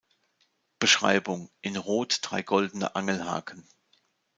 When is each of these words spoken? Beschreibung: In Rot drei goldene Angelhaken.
Beschreibung: 0.79 1.51
In 1.61 1.77
Rot 1.77 2.21
drei 2.23 2.41
goldene 2.41 2.95
Angelhaken. 2.95 3.67